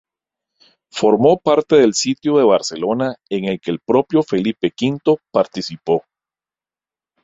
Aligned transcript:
Formó 0.91 1.37
parte 1.37 1.75
del 1.75 1.93
sitio 1.93 2.35
de 2.37 2.43
Barcelona, 2.43 3.17
en 3.29 3.45
el 3.45 3.59
que 3.61 3.69
el 3.69 3.81
propio 3.85 4.23
Felipe 4.23 4.73
V 4.75 5.19
participó. 5.31 6.05